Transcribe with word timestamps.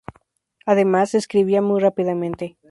Además, 0.65 1.13
escribía 1.13 1.61
muy 1.61 1.79
rápidamente. 1.79 2.57